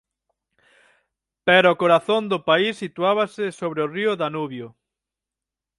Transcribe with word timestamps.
Pero 1.47 1.67
o 1.71 1.79
corazón 1.81 2.23
do 2.31 2.39
país 2.49 2.73
situábase 2.83 3.45
sobre 3.59 3.79
o 3.85 3.91
río 3.95 4.11
Danubio. 4.21 4.67